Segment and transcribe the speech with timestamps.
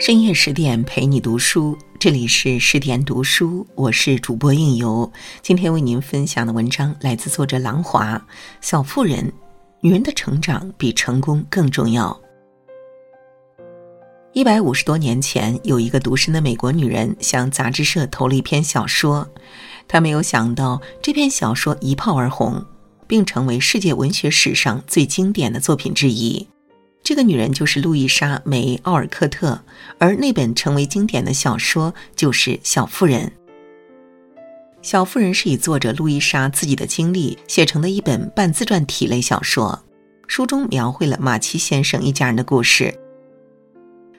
[0.00, 5.10] 深夜十点陪你读书，这里是十点读书，我是主播应由。
[5.40, 8.20] 今天为您分享的文章来自作者郎华。
[8.60, 9.32] 小妇人，
[9.80, 12.20] 女人的成长比成功更重要。
[14.32, 19.28] 一百五十多年前，有一个独身的美国女人向杂志社投了一篇小说，
[19.86, 22.66] 她没有想到这篇小说一炮而红，
[23.06, 26.48] 并成为世界文学史上最经典的作品之一。
[27.04, 29.60] 这个女人就是路易莎·梅·奥尔科特，
[29.98, 33.20] 而那本成为经典的小说就是《小妇人》。
[34.80, 39.84] 《小妇人》是以作者路易莎自己的经历写成的一本半自传体类小说，
[40.26, 42.98] 书中描绘了马奇先生一家人的故事。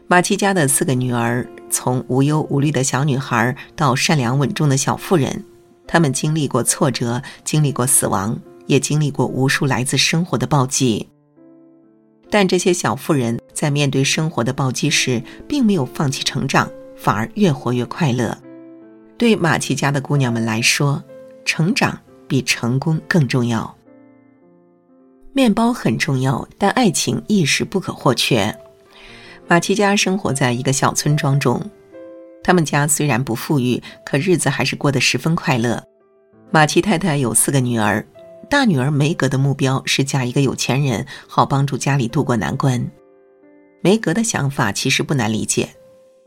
[0.05, 5.43] 马奇家的四个女儿，从无忧无虑的小女孩到善良稳重的小妇人，
[5.88, 11.09] 她们经历过挫折，经历过死亡，也经历过无数来自生活的暴击。
[12.29, 18.37] 但这些小妇人在面对生活的暴击时，并没有放弃成长，反而越活越快乐。
[19.18, 21.01] 对马奇家的姑娘们来说，
[21.46, 23.73] 成长比成功更重要。
[25.31, 28.53] 面包很重要，但爱情亦是不可或缺。
[29.48, 31.62] 马奇家生活在一个小村庄中，
[32.43, 35.81] 他们家虽然不富裕，可日子还是过得十分快乐。
[36.51, 38.05] 马奇太太有四个女儿。
[38.49, 42.90] 大女儿梅格的目标是嫁一个有钱人，好帮助家里渡过难关。
[43.82, 45.70] 梅格的想法其实不难理解，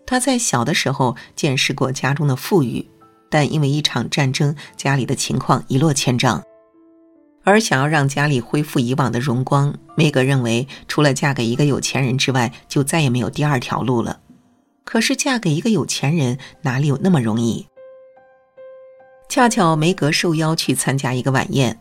[0.07, 2.89] 她在小的时候见识过家中的富裕，
[3.31, 6.43] 但因为一场战争，家里的情况一落千丈。
[7.45, 14.21] 而想要让家里恢复以往的荣光，梅格认为除了嫁给一个有钱人之外，就再也没有第二条路了。
[14.85, 17.67] 可是嫁给一个有钱人哪里有那么容易？
[19.29, 21.79] 恰巧梅格受邀去参加一个晚宴。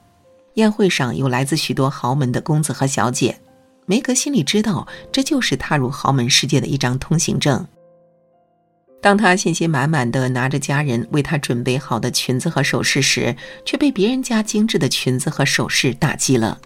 [0.57, 3.39] 宴会上有来自许多豪门的公子和小姐，
[3.85, 7.65] 梅格心里知道这就是踏入豪门世界的一张通行证。
[8.99, 16.59] 当他信心满满的拿着家人为他准备好的裙子和首饰时，却被别人家精致的裙子和首饰打击了。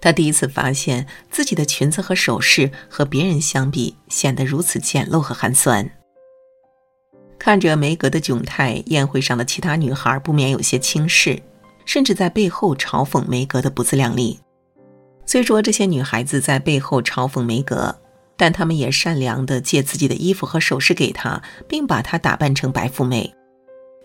[0.00, 5.86] 他第一次发现自己的裙子和首饰和别人相比显得如此简陋和寒酸。
[7.38, 11.38] 看着梅格的窘态，宴会上的其他女孩不免有些轻视。
[11.88, 14.38] 甚至在背后嘲讽梅格的不自量力。
[15.24, 17.98] 虽说这些女孩子在背后嘲讽梅格，
[18.36, 23.34] 但她们也善良的借自己的衣服和首饰给她，并把她打扮成白富美。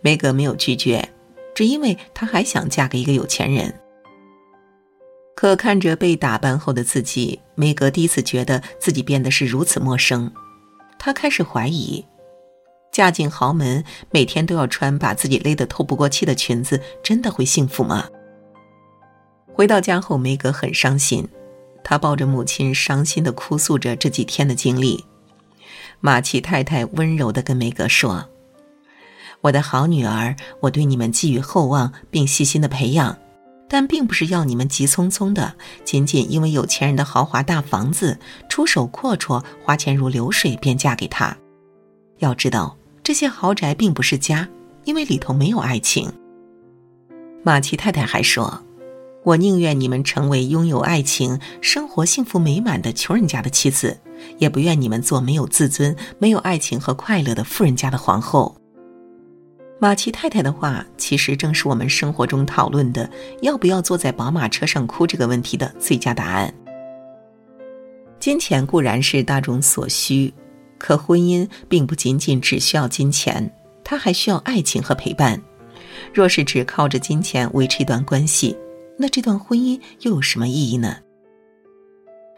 [0.01, 1.09] 梅格没有拒绝，
[1.53, 3.77] 只因为她还想嫁给一个有钱人。
[5.35, 10.31] 可看着被打扮后的自己，梅格第一次觉得自己变得是如此陌生。
[10.97, 12.05] 她开始怀疑。
[12.93, 18.07] 嫁进豪门，每天都要穿把自己勒得透不过气的裙子，真的会幸福吗？
[19.51, 21.27] 回到家后，梅格很伤心，
[21.83, 25.03] 她抱着母亲，伤心的哭诉着这几天的经历。
[26.01, 28.29] 马奇太太温柔的跟梅格说
[29.41, 33.17] ：“我的好女儿，我对你们寄予厚望，并细心的培养，
[33.67, 41.35] 但并不是要你们急匆匆的，仅仅因为有钱人的豪华大房子，出手阔绰，花钱如流水，便嫁给他。
[42.19, 44.47] 要知道。”这些豪宅并不是家，
[44.85, 46.09] 因为里头没有爱情。
[47.43, 48.63] 马奇太太还说
[49.23, 53.99] ：“我宁愿你们成为拥有爱情、生活幸福美满的穷人家的妻子，
[54.37, 58.55] 也不愿你们做没有自尊、没有爱情和快乐的富人家的皇后。”
[59.81, 63.09] 马奇太太的话，其实正是我们生活中讨论的
[63.41, 66.53] 要不要坐在宝马车上哭这个问题的最佳答案。
[68.17, 70.33] 金钱固然是大众所需。
[70.83, 73.49] 可婚姻并不仅仅只需要金钱，
[73.85, 75.41] 它还需要爱情和陪伴。
[76.13, 78.57] 若是只靠着金钱维持一段关系，
[78.99, 80.97] 那这段婚姻又有什么意义呢？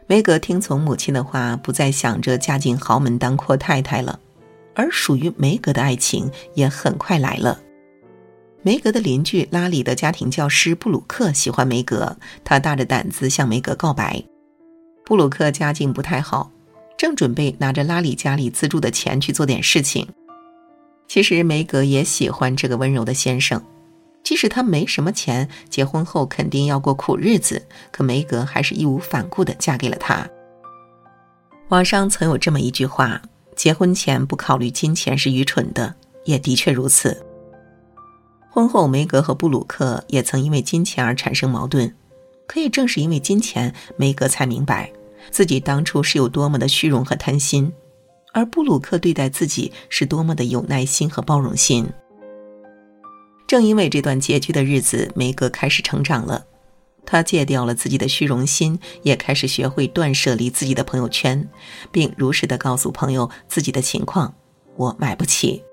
[0.05, 4.19] 梅格听从母亲的话，不再想着嫁进豪门当阔太太了，
[4.75, 7.59] 而属于梅格的爱情也很快来了。
[8.61, 14.23] 梅格的邻居拉里的家庭教师布鲁克喜欢梅格，他大着胆子向梅格告白。
[15.03, 16.52] 布鲁克家境不太好。
[16.97, 20.07] 正准备拿着拉里家里资助的钱去做点事情，
[21.07, 23.61] 其实梅格也喜欢这个温柔的先生，
[24.23, 27.61] 即使他没什么钱，结婚后肯定要过苦日子，
[27.91, 30.27] 可梅格还是义无反顾地嫁给了他。
[31.69, 33.21] 网上曾有这么一句话
[33.55, 35.95] ：“结婚前不考虑金钱是愚蠢的。”
[36.25, 37.23] 也的确如此。
[38.49, 41.93] 婚后，梅格和布鲁克也曾因为金钱而产生矛盾，
[42.47, 44.91] 可也正是因为金钱，梅格才明白。
[45.31, 47.72] 自己当初是有多么的虚荣和贪心，
[48.33, 51.87] 而布鲁克对待自己是多么的有耐心和包容心。
[53.47, 56.45] 正因为这段拮据的日子，梅格开始成长了。
[57.05, 61.47] 他戒掉了自己的虚荣心，也开始学会断舍离自己的朋友圈，
[61.91, 64.33] 并如实的告诉朋友自己的情况
[64.75, 65.63] ：“我买不起。”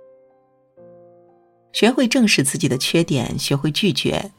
[1.72, 4.31] 学会正视自己的缺点，学会拒绝。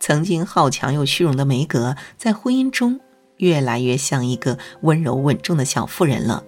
[0.00, 2.98] 曾经好强又虚荣的梅格，在婚姻中
[3.38, 6.44] 越来越像一个温柔稳重的小妇人了。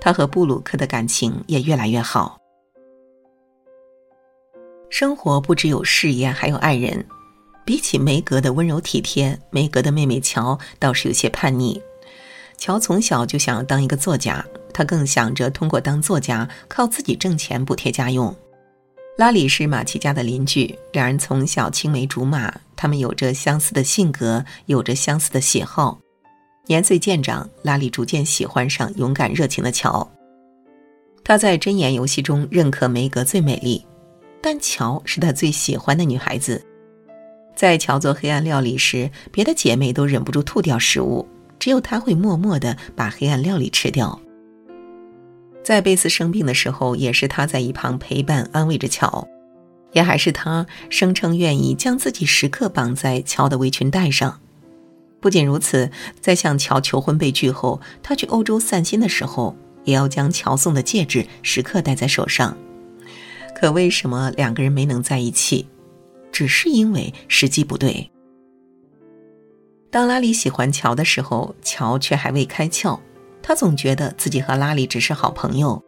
[0.00, 2.38] 她和布鲁克的感情也越来越好。
[4.90, 7.04] 生活不只有事业，还有爱人。
[7.64, 11.80] 比起梅格的温柔体贴，梅格的妹妹乔倒是有些叛逆。
[12.58, 14.44] 乔从小就想要当一个作家，
[14.74, 18.34] 她更想着通过当作家靠自己挣钱补贴家用。
[19.16, 26.00] 拉里是马奇家的邻居，两人从小青梅竹马，他们有着相似的性格，有着相似的喜好。
[26.66, 30.08] 年岁渐长，拉里逐渐喜欢上勇敢热情的乔。
[31.24, 33.84] 他在箴言游戏中认可梅格最美丽，
[34.40, 36.64] 但乔是他最喜欢的女孩子。
[37.54, 41.26] 在乔做黑暗料理时，别的姐妹都忍不住吐掉食物，
[41.58, 44.18] 只有他会默默地把黑暗料理吃掉。
[45.62, 49.28] 在贝斯生病的时候，也是他在一旁陪伴安慰着乔，
[49.92, 54.40] 也还是他声称愿意将自己时刻绑在乔的围裙带上。
[55.22, 55.88] 不仅如此，
[56.20, 62.54] 在向乔求婚被拒后，他去欧洲散心的时候，也要将乔送的戒指时刻戴在手上。
[63.54, 65.68] 可为什么两个人没能在一起？
[66.32, 68.10] 只是因为时机不对。
[69.90, 72.98] 当拉里喜欢乔的时候，乔却还未开窍。
[73.42, 75.80] 他总觉得自己和拉里只是好朋友，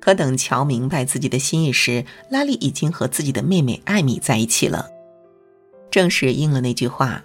[0.00, 4.86] 可等乔明白自己的心意时，拉里已经和自己的妹妹艾米在一起了。
[5.90, 7.24] 正是应了那句话：“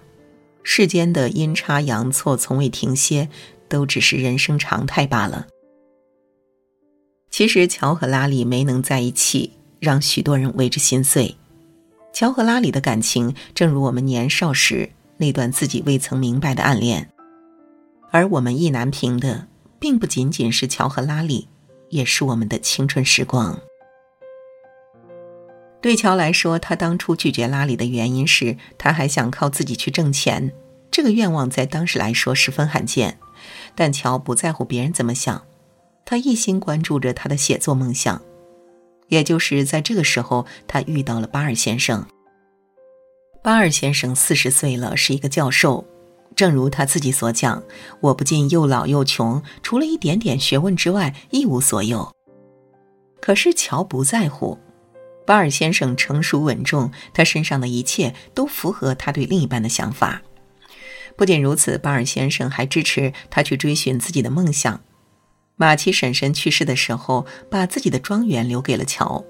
[0.64, 3.28] 世间的阴差阳错从未停歇，
[3.68, 5.46] 都只是人生常态罢了。”
[7.30, 11.36] 其实，乔和拉里没能在一起，让许多人为之心碎。
[12.12, 17.10] 乔和拉里的感情，正如我们年少时那段自己未曾明白的暗恋。
[18.12, 19.48] 而我们意难平的，
[19.80, 21.48] 并不仅仅是乔和拉里，
[21.88, 23.60] 也是我们的青春时光。
[25.84, 30.50] 对乔来说，他当初拒绝拉里的原因是，他还想靠自己去挣钱。
[30.90, 33.18] 这个愿望在当时来说十分罕见。
[33.74, 35.44] 但乔不在乎别人怎么想，
[36.06, 38.22] 他一心关注着他的写作梦想。
[39.08, 42.06] 也就是在这个时候，他遇到了巴尔先生。
[43.42, 45.84] 巴尔先生四十岁了，是一个教授。
[46.34, 47.62] 正如他自己所讲，
[48.00, 52.10] 我不仅又老又穷，除了一点点学问之外一无所有。
[53.20, 54.58] 可是乔不在乎，
[55.26, 60.22] 巴尔先生成熟稳重，他身上的一切都符合他对另一半的想法。
[61.16, 64.80] 不仅如此，巴尔先生还支持他去追寻自己的梦想。
[65.56, 69.24] 马奇婶婶去世的时候，把自己的庄园留给了乔，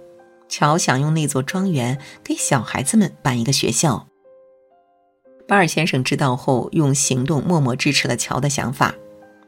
[0.49, 4.09] 乔想用那座庄园给小孩子们办一个学校。
[5.47, 8.95] 巴尔先生知道后，用行动默默支持了乔的想法。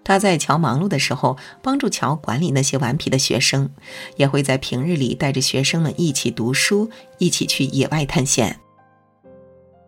[0.06, 3.68] 他在乔忙碌的时候，帮助乔管理那些顽皮的学生，
[4.14, 6.88] 也会在平日里带着学生们一起读书，
[7.18, 8.60] 一起去野外探险。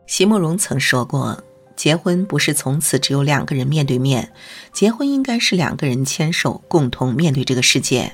[0.09, 1.41] 席慕容曾说过
[1.77, 4.33] ：“结婚不是从此只有两个人面对面，
[4.73, 8.13] 结婚应该是两个人牵手，共同面对这个世界。”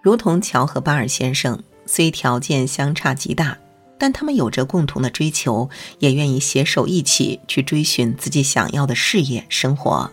[0.00, 3.58] 如同乔和巴尔先生，虽条件相差极大。
[3.98, 5.68] 但他们有着共同的追求，
[5.98, 10.10] 也愿意携手一起去追寻自己想要的事业生活。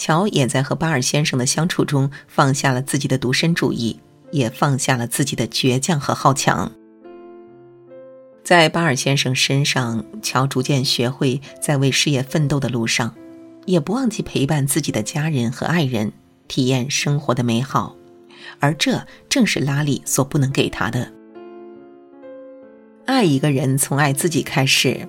[0.00, 6.72] 乔也在和巴尔先生的相处中放下了自己的独身主义，也放下了自己的倔强和好强。
[8.42, 13.14] 在巴尔先生身上，乔逐渐学会在为事业奋斗的路上，
[13.66, 16.10] 也不忘记陪伴自己的家人和爱人，
[16.48, 17.94] 体验生活的美好。
[18.58, 21.12] 而这正是拉里所不能给他的。
[23.04, 25.06] 爱一个人，从爱自己开始。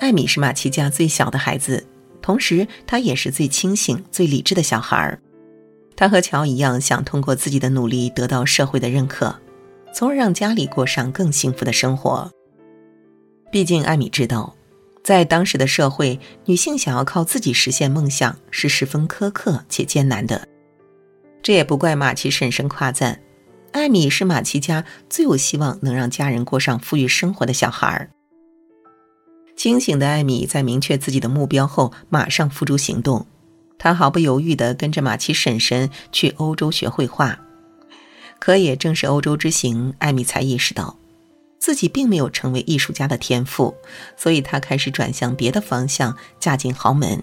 [0.00, 1.86] 艾米是马奇家最小的孩子，
[2.26, 5.20] 同时他也是最清醒、最理智的小孩儿。
[5.94, 9.32] 他和乔一样，想通过自己的努力得到社会的认可，
[9.94, 12.28] 从而让家里过上更幸福的生活。
[13.52, 14.56] 毕竟，艾米知道，
[15.04, 20.48] 在当时的社会，女性想要靠自己实现梦想是十分苛刻且艰难的。
[21.44, 23.22] 这也不怪马奇婶婶夸赞。
[23.70, 28.10] 艾米是马奇家最有希望能让家人过上富裕生活的小孩儿。
[29.56, 33.26] 清醒的艾米在明确自己的目标后，马上付诸行动。
[33.78, 37.38] 她毫不犹豫地跟着马奇婶婶去欧洲学绘画。
[38.38, 40.98] 可也正是欧洲之行，艾米才意识到
[41.58, 43.74] 自己并没有成为艺术家的天赋，
[44.16, 47.22] 所以她开始转向别的方向，嫁进豪门。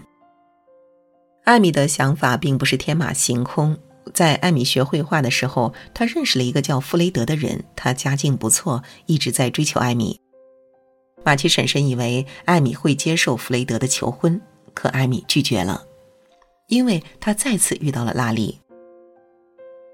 [1.44, 3.78] 艾米的想法并不是天马行空。
[4.12, 7.64] 在艾米学绘画的时候，他认识了一个叫弗雷德的人。
[7.74, 10.20] 他家境不错，一直在追求艾米。
[11.24, 14.40] 马奇婶婶以为艾米会接受弗雷德的求婚，
[14.74, 15.86] 可艾米拒绝了，
[16.68, 18.60] 因为她再次遇到了拉里。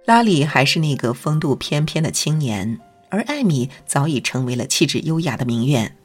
[0.07, 5.97] 拉里还是那个风度翩翩的青年，而艾米早已成为了气质优雅的名媛。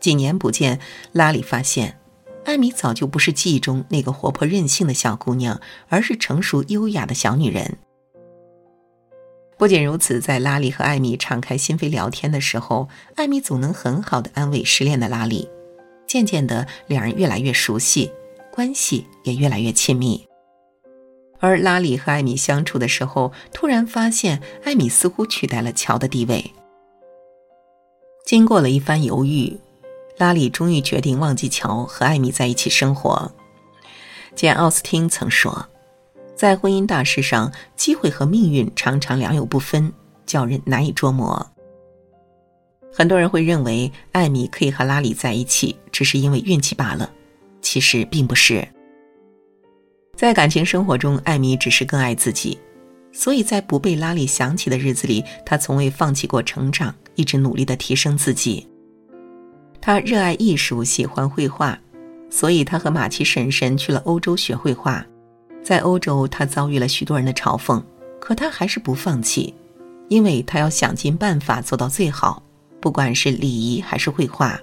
[0.00, 0.80] 几年不见，
[1.12, 2.00] 拉里发现，
[2.44, 7.78] 艾米早就不是记忆中那个活泼任性的小姑娘，而是成熟优雅的小女人。
[9.58, 15.48] 不仅如此，在拉里和艾米敞开心扉聊天的时候，艾米总能很好的安慰失恋的拉里。
[16.06, 18.12] 渐渐的，两人越来越熟悉，
[18.52, 20.26] 关系也越来越亲密。
[21.40, 26.52] 而拉里和艾米相处的时候，突然发现艾米似乎取代了乔的地位。
[28.24, 29.58] 经过了一番犹豫，
[30.18, 33.32] 拉里终于决定忘记乔，和艾米在一起生活。
[34.34, 35.66] 简·奥斯汀曾说。
[36.36, 39.90] 在婚姻大事上，机会和命运常常良莠不分，
[40.26, 41.44] 叫人难以捉摸。
[42.92, 47.10] 很多人会认为艾米可以和拉里在一起，只是因为运气罢了。
[47.62, 48.68] 其实并不是。
[50.14, 52.58] 在感情生活中，艾米只是更爱自己，
[53.12, 58.68] 所以在不被拉里想起的日子里，她从未放弃过成长，一直努力的提升自己。
[59.80, 61.78] 她热爱艺术，喜欢绘画，
[62.30, 65.04] 所以她和马奇婶婶去了欧洲学绘画。
[65.66, 67.82] 在欧洲，他遭遇了许多人的嘲讽，
[68.20, 69.52] 可他还是不放弃，
[70.06, 72.40] 因为他要想尽办法做到最好，
[72.80, 74.60] 不管是礼仪还是绘画。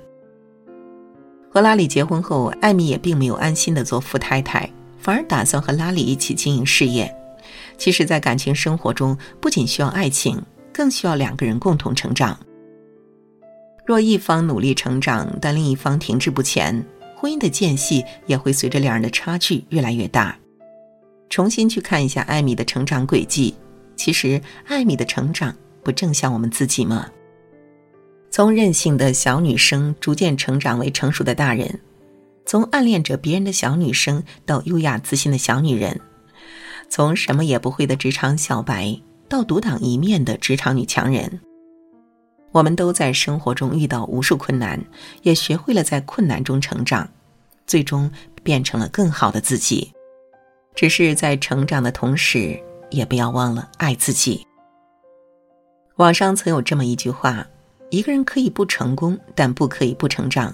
[1.51, 7.13] 和拉里结婚后，艾米也并没有安心的做富太太，反而打算和拉里一起经营事业。
[7.77, 10.41] 其实，在感情生活中，不仅需要爱情，
[10.71, 12.39] 更需要两个人共同成长。
[13.85, 16.81] 若一方努力成长，但另一方停滞不前，
[17.17, 20.37] 婚姻的间隙也会随着两人的差距越来越大。
[21.33, 23.55] 重新去看一下艾米的成长轨迹，
[23.95, 27.09] 其实艾米的成长不正像我们自己吗？
[28.29, 31.79] 从任性的小女生逐渐成长为成熟的大人，
[32.45, 35.99] 从暗恋着别人的小女生到优雅自信的小女人，
[36.87, 38.95] 从什么也不会的职场小白
[39.27, 41.39] 到独当一面的职场女强人，
[42.51, 44.79] 我们都在生活中遇到无数困难，
[45.23, 47.09] 也学会了在困难中成长，
[47.65, 48.11] 最终
[48.43, 49.91] 变成了更好的自己。
[50.75, 54.45] 只是在成长的同时，也不要忘了爱自己。
[55.97, 57.45] 网上曾有这么一句话：
[57.91, 60.53] 一个人可以不成功，但不可以不成长。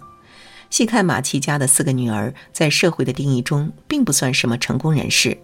[0.69, 5.35] 细看马奇家的四个女儿，在社会的定义中，并不算什么成功人士。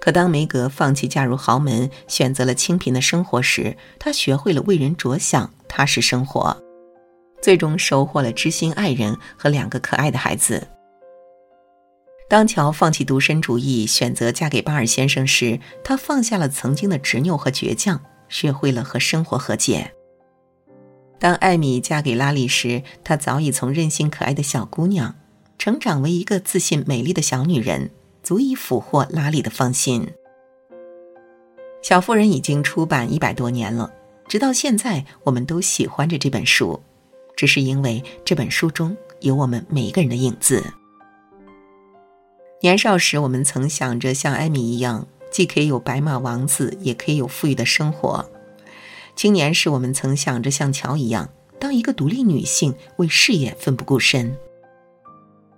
[0.00, 6.56] 可当梅格放弃嫁入豪门，选择了清贫的生活时，她学会了为人着想，踏实生活，
[7.42, 10.66] 最终收获了知心爱人和两个可爱的孩子。
[12.28, 19.92] 当乔放弃独身主义，选择嫁给巴尔先生时，他放下了曾经的执拗和倔强，学会了和生活和解。
[21.20, 25.14] 当艾米嫁给拉里时，她早已从任性可爱的小姑娘，
[25.56, 27.90] 成长为一个自信美丽的小女人，
[28.22, 30.06] 足以俘获拉里的芳心。
[31.80, 33.90] 小妇人已经出版一百多年了，
[34.26, 36.82] 直到现在，我们都喜欢着这本书，
[37.36, 40.62] 只是因为这本书中有我们每一个人的影子。
[42.60, 48.28] 年少时，我们曾想着像艾米一样，既可以有白马王子，也可以有富裕的生活。
[49.14, 51.28] 青年时，我们曾想着像乔一样，
[51.60, 54.36] 当一个独立女性，为事业奋不顾身。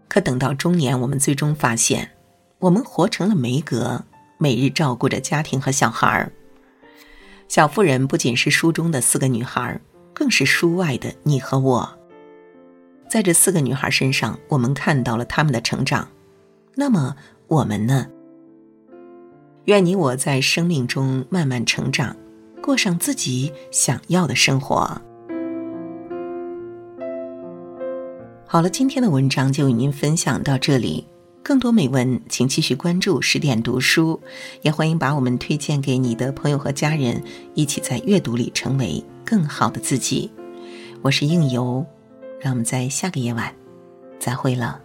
[0.09, 2.11] 可等到中年，我们最终发现，
[2.59, 4.05] 我们活成了梅格，
[4.37, 6.33] 每日照顾着家庭和小孩儿。
[7.47, 9.81] 小妇人不仅是书中的四个女孩，
[10.13, 11.99] 更是书外的你和我。
[13.09, 16.09] 在这四个女孩身上，我们看到了她们的成长。
[16.81, 17.17] 那么
[17.49, 18.07] 我们呢？
[19.65, 22.15] 愿你我在生命中慢慢成长，
[22.63, 24.89] 过上自己想要的生活。
[28.47, 31.05] 好了，今天的文章就与您分享到这里。
[31.43, 34.21] 更多美文，请继续关注十点读书，
[34.63, 37.21] 也欢迎把我们推荐给你的朋友和家人，
[37.55, 40.31] 一起在阅读里成为更好的自己。
[41.03, 41.85] 我是应由，
[42.39, 43.53] 让我们在下个夜晚
[44.21, 44.81] 再会了。